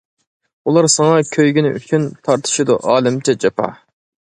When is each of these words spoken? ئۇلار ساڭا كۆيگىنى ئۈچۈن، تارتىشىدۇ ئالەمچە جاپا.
ئۇلار 0.69 0.87
ساڭا 0.93 1.19
كۆيگىنى 1.37 1.75
ئۈچۈن، 1.77 2.11
تارتىشىدۇ 2.29 2.83
ئالەمچە 2.87 3.41
جاپا. 3.47 3.75